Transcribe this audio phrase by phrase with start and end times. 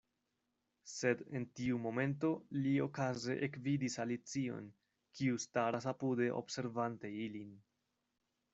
[0.91, 2.31] Sed en tiu momento
[2.63, 4.71] li okaze ekvidis Alicion,
[5.19, 7.53] kiu staras apude observante ilin.